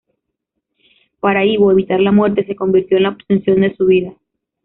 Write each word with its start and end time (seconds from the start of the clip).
Para 1.19 1.45
Ivo, 1.45 1.71
evitar 1.71 1.99
la 1.99 2.11
muerte 2.11 2.43
se 2.47 2.55
convirtió 2.55 2.97
en 2.97 3.03
la 3.03 3.09
obsesión 3.09 3.61
de 3.61 3.75
su 3.75 3.85
vida. 3.85 4.15